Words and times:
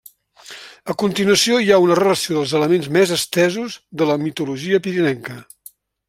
A 0.93 0.95
continuació 1.01 1.59
hi 1.65 1.69
ha 1.73 1.77
una 1.83 1.97
relació 1.99 2.37
dels 2.39 2.55
elements 2.61 2.89
més 2.97 3.13
estesos 3.19 3.75
de 4.03 4.07
la 4.13 4.19
mitologia 4.25 4.81
pirinenca. 4.87 5.37